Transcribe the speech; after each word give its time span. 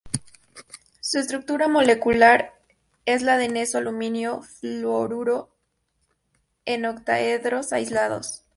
Su 0.99 1.19
estructura 1.19 1.67
molecular 1.67 2.55
es 3.05 3.21
la 3.21 3.37
de 3.37 3.49
neso-alumino-fluoruro 3.49 5.51
en 6.65 6.85
octaedros 6.85 7.71
aislados. 7.71 8.41